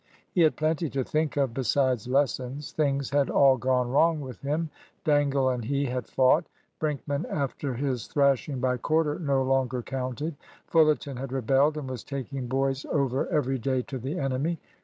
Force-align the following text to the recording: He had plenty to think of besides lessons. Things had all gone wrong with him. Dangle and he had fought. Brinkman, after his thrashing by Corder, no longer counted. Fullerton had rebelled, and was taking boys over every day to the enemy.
He 0.31 0.41
had 0.41 0.55
plenty 0.55 0.89
to 0.89 1.03
think 1.03 1.37
of 1.37 1.53
besides 1.53 2.07
lessons. 2.07 2.71
Things 2.71 3.11
had 3.11 3.29
all 3.29 3.55
gone 3.57 3.91
wrong 3.91 4.19
with 4.19 4.41
him. 4.41 4.71
Dangle 5.03 5.49
and 5.49 5.63
he 5.63 5.85
had 5.85 6.07
fought. 6.07 6.43
Brinkman, 6.79 7.27
after 7.29 7.75
his 7.75 8.07
thrashing 8.07 8.59
by 8.59 8.77
Corder, 8.77 9.19
no 9.19 9.43
longer 9.43 9.83
counted. 9.83 10.35
Fullerton 10.65 11.17
had 11.17 11.31
rebelled, 11.31 11.77
and 11.77 11.87
was 11.87 12.03
taking 12.03 12.47
boys 12.47 12.83
over 12.91 13.27
every 13.27 13.59
day 13.59 13.83
to 13.83 13.99
the 13.99 14.17
enemy. 14.17 14.57